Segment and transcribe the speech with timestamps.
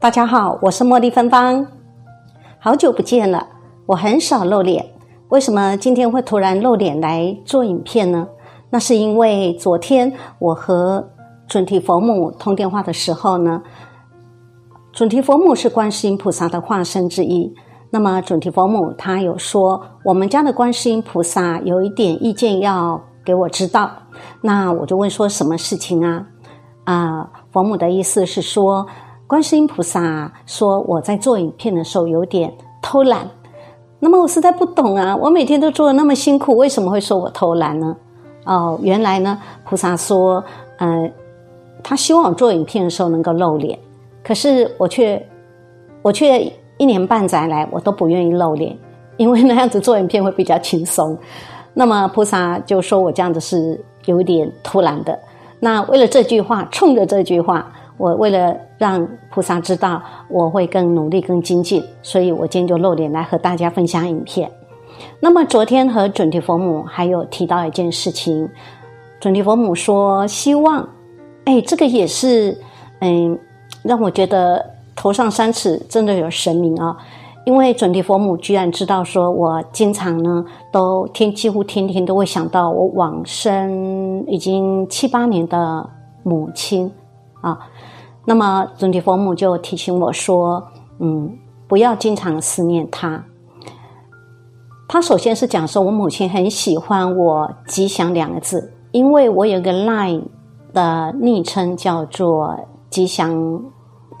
[0.00, 1.66] 大家好，我是茉莉芬芳，
[2.60, 3.48] 好久不见了。
[3.84, 4.86] 我很少露脸，
[5.28, 8.28] 为什么今天会突然露脸来做影片呢？
[8.70, 11.04] 那是因为昨天我和
[11.48, 13.60] 准提佛母通电话的时候呢，
[14.92, 17.52] 准提佛母是观世音菩萨的化身之一。
[17.90, 23.90] 那么准提佛母她有说，我们家的观世音菩萨有一点意见要给我知道。
[24.42, 26.24] 那我就问说什么事情啊？
[26.84, 28.86] 啊，佛母的意思是说。
[29.28, 32.50] 观世音菩萨说：“我在做影片的时候有点
[32.80, 33.28] 偷懒。”
[34.00, 35.14] 那么我实在不懂啊！
[35.14, 37.94] 我每天都做的那么辛苦，为什么会说我偷懒呢？
[38.46, 40.42] 哦，原来呢，菩萨说
[40.80, 41.10] ：“呃，
[41.84, 43.78] 他希望我做影片的时候能够露脸，
[44.24, 45.22] 可是我却
[46.00, 48.74] 我却一年半载来我都不愿意露脸，
[49.18, 51.14] 因为那样子做影片会比较轻松。
[51.74, 55.18] 那么菩萨就说我这样子是有点偷懒的。
[55.60, 64.50] 那为了这句话，冲着这句话。”我为了让菩萨知道我会更努力、更精进，所以我今天就露脸来和大家分享影片。
[65.20, 68.48] 那么昨天和准提佛母还有提到一件事情，
[69.20, 70.88] 准提佛母说希望，
[71.44, 72.56] 哎，这个也是，
[73.00, 73.36] 嗯，
[73.82, 76.96] 让我觉得头上三尺真的有神明啊！
[77.44, 85.90] 因为准提佛母居然知道说我经常呢都天几乎天天都会想到我往生已经七八年的
[86.22, 86.92] 母亲。
[87.40, 87.56] 啊，
[88.28, 90.62] 那么尊体佛母就提醒我说
[91.00, 91.34] ：“嗯，
[91.66, 93.24] 不要经常思念他。
[94.86, 100.22] 他首先是讲说，我母亲很喜欢我‘吉祥’两个字，因为我有个 line
[100.74, 102.54] 的昵称叫做
[102.90, 103.62] ‘吉祥’，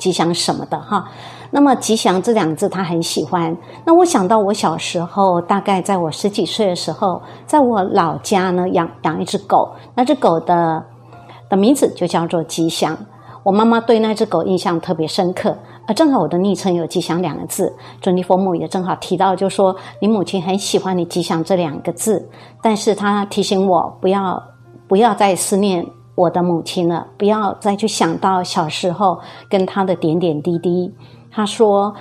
[0.00, 1.06] 吉祥什么的哈。
[1.50, 3.54] 那么‘吉祥’这两个字，他很喜欢。
[3.84, 10.82] 那我想到我小时候，大概在我十几岁的时候，在我老家呢，养养一只狗，那只狗的。”
[11.50, 12.94] 的名字就叫做吉祥，
[13.48, 22.28] 我妈妈对那只狗印象特别深刻，而正好我的昵称有吉祥两个字，准提佛母也正好提到，就说你母亲很喜欢你吉祥这两个字，
[22.60, 24.38] 但是她提醒我不要
[24.86, 25.82] 不要再思念
[26.14, 29.18] 我的母亲了，不要再去想到小时候
[29.48, 30.94] 跟她的点点滴滴。
[31.30, 31.94] 她说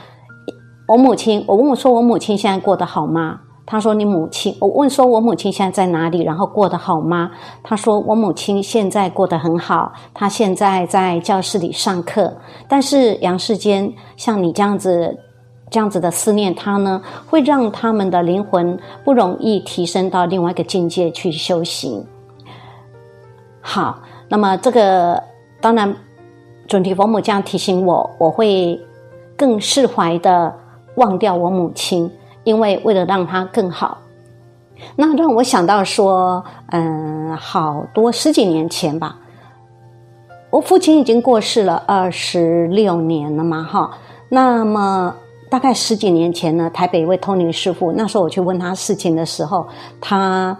[0.86, 3.40] 我母亲，我问我说我母亲现在过得好吗？
[3.70, 6.24] 他说：“你母亲，我问说，我母亲现在在哪里？
[6.24, 7.30] 然后过得好吗？”
[7.62, 12.34] 他说：“我母亲现在过得很好，她现在在教室里上课。
[12.70, 15.14] 但是杨世坚像你这样子，
[15.70, 22.02] 这样子的思念他呢，会让他们的灵魂不容易提升到另外一个境界去修行。”
[23.60, 24.00] 好，
[24.30, 25.22] 那么这个
[25.60, 25.94] 当然，
[26.68, 28.80] 准提佛母这样提醒我，我会
[29.36, 30.56] 更释怀的
[30.96, 32.10] 忘掉我母亲。
[32.48, 33.98] 因为为了让他更好，
[34.96, 39.18] 那让我想到说，嗯，好多十几年前吧，
[40.50, 43.92] 我父亲已经过世了二十六年了嘛，哈。
[44.30, 45.14] 那么
[45.50, 49.68] 大概十几年前呢，台北一位通灵师傅，那时候我去问他事情的时候，
[50.00, 50.58] 他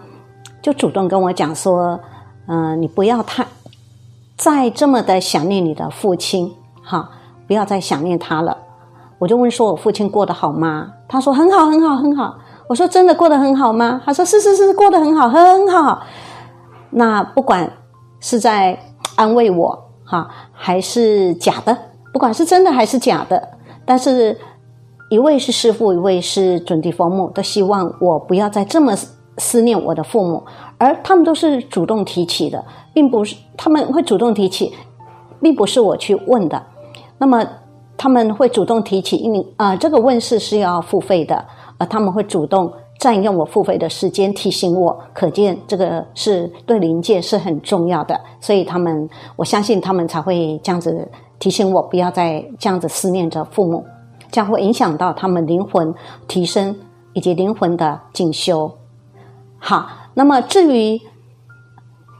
[0.60, 1.98] 就主动跟我讲说，
[2.48, 3.46] 嗯，你不要太
[4.36, 6.52] 再这么的想念你的父亲，
[6.84, 7.08] 哈，
[7.46, 8.54] 不要再想念他了。
[9.18, 10.92] 我就问说，我父亲过得好吗？
[11.08, 12.38] 他说很好，很好，很好。
[12.68, 14.00] 我说真的过得很好吗？
[14.04, 16.02] 他说是是是，过得很好，很好。
[16.90, 17.68] 那不管
[18.20, 18.78] 是在
[19.16, 21.76] 安慰我哈，还是假的，
[22.12, 23.48] 不管是真的还是假的，
[23.84, 24.38] 但是
[25.10, 28.94] 一位是师父，一位是准提佛母，都希望我不要再这么
[29.38, 30.44] 思念我的父母，
[30.78, 32.64] 而他们都是主动提起的，
[32.94, 34.72] 并不是他们会主动提起，
[35.40, 36.62] 并不是我去问的。
[37.18, 37.44] 那么。
[37.98, 41.44] 他们会主动提起，因为啊，这个问世是要付费的，
[41.78, 51.10] 而他们会主动占用我付费的时间提醒我，可见这个是对灵界是很重要的，所以他们，我相信他们才会这样子
[51.40, 53.84] 提醒我，不要再这样子思念着父母，
[54.30, 55.92] 这样会影响到他们灵魂
[56.28, 56.74] 提升
[57.14, 58.72] 以及灵魂的进修。
[59.58, 61.00] 好，那么至于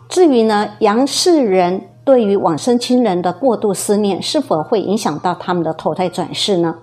[0.08, 1.80] 至于呢，杨世人。
[2.08, 6.74] 对于往生亲人的过度思念，是否会影响到他们的投胎转世呢？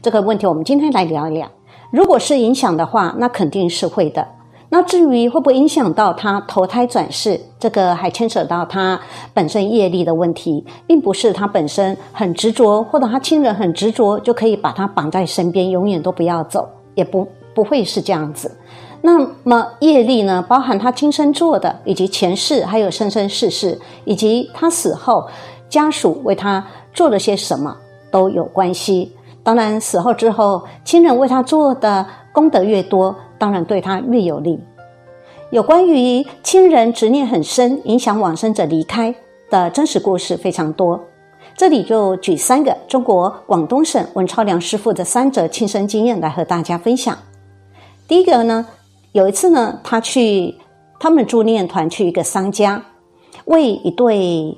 [0.00, 1.50] 这个问题我们今天来聊一聊。
[1.90, 4.24] 如果是影响的话，那肯定是会的。
[4.68, 9.00] 那至于会不会影响到他投胎转世，这个还牵扯到他
[9.34, 18.48] 本身业力的问题，并不是他本身很执着，或者他亲人很执着，就可以把他绑在身边，永远都不要走，也不不会是这样子。
[19.04, 25.28] 那么业力呢，包含他今生做的，以及前世，还有生生世世，以及他死后
[25.68, 26.64] 家属为他
[26.94, 27.76] 做了些什么，
[28.12, 29.12] 都有关系。
[29.42, 34.58] 当然，死后之后，亲人为他做的功德越多，当然对他越有利。
[35.50, 39.12] 有关于亲人执念很深，影响往生者离开
[39.50, 40.98] 的真实故事非常多。
[41.56, 47.18] 这里就举三个中国广东省文超良师傅的三则亲身经验来和大家分享。
[48.08, 48.66] 第一个呢，
[49.12, 50.54] 有一次呢，他去
[50.98, 52.82] 他们助念团去一个商家，
[53.44, 54.56] 为一对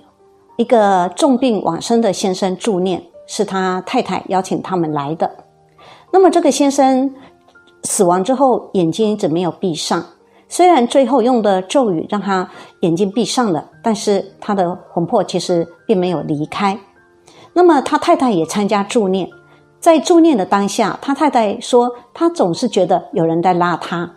[0.57, 5.29] 一个重病往生的先生助念，是他太太邀请他们来的。
[6.13, 7.13] 那么这个先生
[7.83, 10.05] 死亡之后，眼睛一直没有闭上。
[10.49, 12.49] 虽然最后用的咒语让他
[12.83, 16.79] 眼睛闭上了，但是他的魂魄其实并没有离开。
[17.55, 19.29] 那么他太太也参加助念，
[19.81, 24.09] 在助念的当下，他太太说他总是觉得有人在拉他。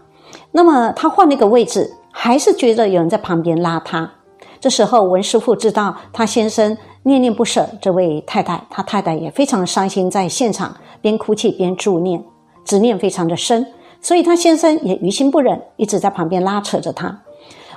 [0.52, 4.12] 那么他换了一个位置，还是觉得有人在旁边拉他。
[4.60, 12.24] 这时候文师傅知道他先生念念不舍，这位太太，他太太也非常伤心，在现场边哭泣边助念，
[12.66, 13.68] 执念非常的深。
[14.02, 17.22] 所以他先生也于心不忍，一直在旁边拉扯着他。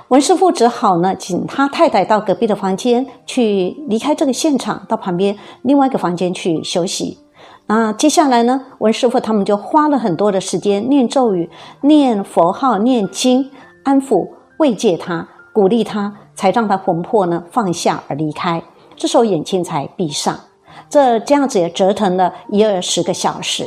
[0.07, 7.17] 文师傅只好呢，请他太太到隔壁的房间去离开这个现场，到旁边另外一个房间去休息。
[7.73, 13.49] 那接下来呢，文师傅他们就花了很多的时间念咒语、念佛号、念经，
[13.83, 14.27] 安抚、
[14.57, 18.61] 慰藉他，鼓励他，才让他魂魄呢放下而离开。
[18.97, 20.37] 这时候眼睛才闭上。
[20.89, 23.65] 这这样子也折腾了一二十个小时。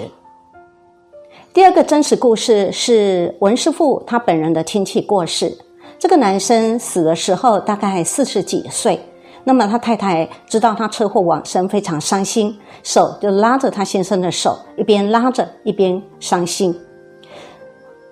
[1.55, 5.57] 第二个真实故事是文师傅他本人的亲戚过世。
[5.99, 9.01] 这个男生死的时候大概四十几岁，
[9.45, 16.75] 那么他太太知道他车祸往生，非常伤心，手就拉着他先生的手，一边拉着一边伤心。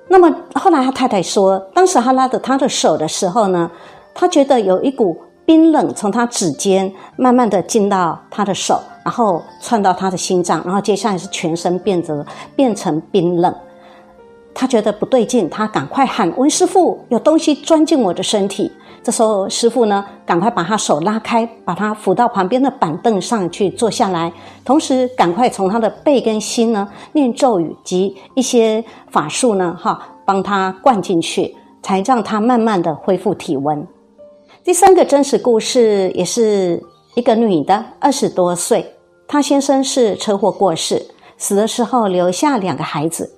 [0.08, 3.70] 那么后来他太太说，当时他拉着他的手的时候呢，
[4.14, 8.80] 他觉得有一股冰冷从他指尖慢慢的进到他的手。
[9.04, 12.24] 然后窜到他的心脏，然后接下来是全身变得
[12.54, 13.52] 变成冰冷。
[14.54, 18.70] 他觉得不对劲，他赶快喊温师傅：“有东西钻进我的身体。”
[19.02, 24.32] 这时候师傅呢，赶快把他手拉开，把他扶到旁边的板凳上去坐下来，
[24.64, 33.86] 同时赶快从他的背跟心呢念咒语及一些法术呢，哈，帮他灌进去，才让他慢慢的恢复体温。
[34.62, 36.82] 第三个真实故事也是。
[37.14, 38.94] 一个女的，二十多岁，
[39.28, 43.30] 她先生是车祸过世，死的时候留下两个孩子。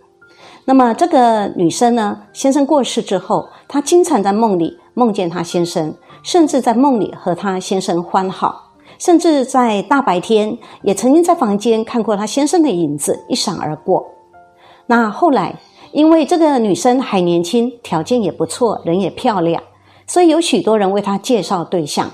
[0.65, 14.07] 那么这个女生呢，先生过世之后，她经常在梦里梦见她先生，甚至在梦里和她先生欢好，甚至在大白天也曾经在房间看过她先生的影子一闪而过。
[14.87, 15.55] 那后来，
[15.93, 19.63] 因为这个女生还年轻，条件也不错，人也漂亮，
[20.07, 22.11] 所以有许多人为她介绍对象。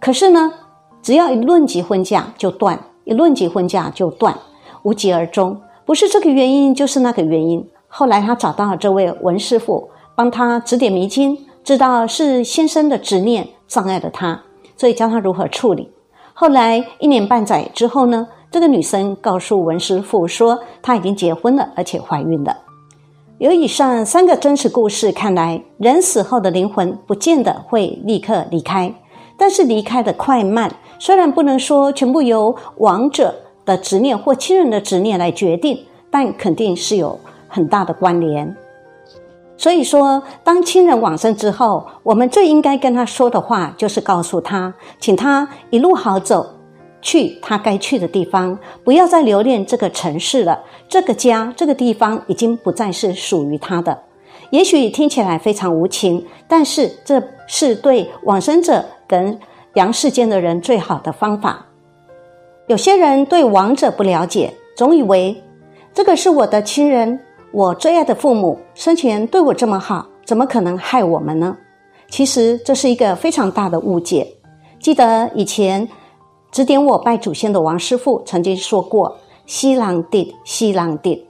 [0.00, 0.52] 可是呢？
[1.00, 4.36] 只要一论及婚嫁就断，一论及婚嫁就断，
[4.82, 5.58] 无疾而终。
[5.86, 7.64] 不是这个原因，就是那个原因。
[7.86, 11.38] 后来她找到了这位文师傅，帮他指点迷津，
[11.68, 14.42] 知道是先生的执念障碍了他，
[14.74, 15.90] 所以教他如何处理。
[16.32, 22.56] 后来一年半载之后呢，这个女生告诉文师傅说，她已经结婚了，而且怀孕了。
[23.36, 28.90] 由以上三个真实故事看来，人死后的灵魂不见得会立刻离开。
[29.36, 33.34] 但是离开的快慢，虽然不能说全部由亡者
[33.66, 35.78] 的执念或亲人的执念来决定，
[36.10, 38.56] 但肯定是有很大的关联。
[39.58, 46.46] 所以说，当亲人往生之后，我们最应该跟他说的话，就是告诉他，请他一路好走，
[47.02, 50.58] 去他该去的地方，不要再留恋这个城市了。
[50.88, 53.98] 这个家，这个地方已经不再是属于他的。
[54.48, 58.82] 也许听起来非常无情，但是这是对往生者。
[59.08, 59.40] 跟
[59.72, 61.64] 阳世间的人最好的方法。
[62.66, 65.42] 有些人对亡者不了解，总以为
[65.94, 67.18] 这个是我的亲人，
[67.52, 71.56] 我最爱的父母，生前对我这么好，怎么可能害我们呢？
[72.10, 74.26] 其实这是一个非常大的误解。
[74.80, 75.88] 记得以前
[76.50, 81.26] 指点我拜祖先的王师傅曾经说过：“西郎地，西郎地。”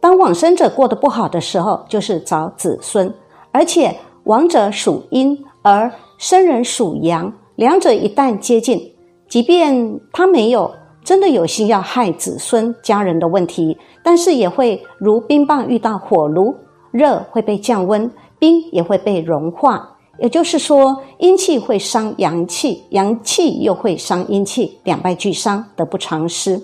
[0.00, 3.12] 当往生者过得不好的时候，就是找子孙，
[3.50, 8.94] 而且亡者属阴，而生人属阳，两者一旦接近，
[9.28, 10.72] 即便他没有
[11.04, 16.56] 真的有心要害子孙家人的问题，但是也会如冰棒遇到火炉，
[16.90, 19.90] 热会被降温，冰也会被融化。
[20.18, 26.60] 也就是说，阴气会伤阳气，阳气又会伤阴气，两败俱伤，得不偿失。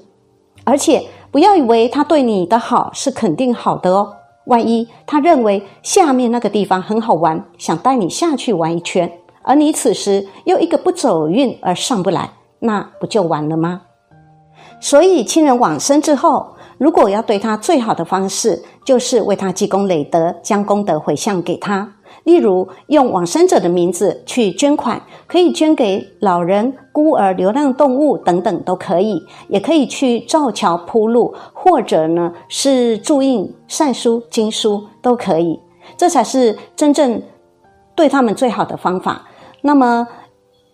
[0.64, 4.12] 而且不要以为他对你的好是肯定好的哦，
[4.46, 9.10] 万一他认为下面那个地方很好玩，想带你下去玩一圈。
[9.42, 12.30] 而你此时又一个不走运而上不来，
[12.60, 13.82] 那不就完了吗？
[14.80, 21.86] 所以亲人往生之后，如果要对他最好的方式，就是为他积功累德，将功德回向给他，
[22.24, 35.60] 例如用往生者的名字去捐款，可以捐给老人、孤儿、流浪动物等等都可以，也可以去造桥铺路，或者呢是注印善书经书都可以，
[35.98, 37.22] 这才是真正
[37.94, 39.26] 对他们最好的方法。
[39.60, 40.08] 那么。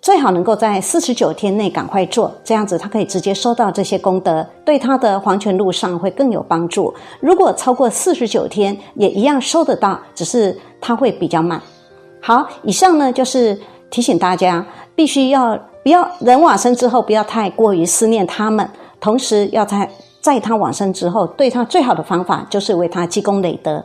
[0.00, 6.94] 最好能够在四十九天内赶快做，这样子他可以直接收到这些功德，对他的黄泉路上会更有帮助。
[7.20, 11.60] 如果超过四十九天，也一样收得到，只是他会比较慢。
[12.20, 13.58] 好，以上呢就是
[13.90, 18.68] 提醒大家，必须要不要人往生之后不要太过于思念他们，
[19.00, 23.84] 同时要在在他往生之后，对他最好的方法就是为他积功累德。